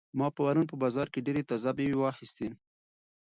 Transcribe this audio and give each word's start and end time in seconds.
ما 0.19 0.27
پرون 0.35 0.65
په 0.69 0.75
بازار 0.83 1.07
کې 1.13 1.23
ډېرې 1.25 1.43
تازه 1.49 1.71
مېوې 1.77 1.97
واخیستې. 1.99 2.47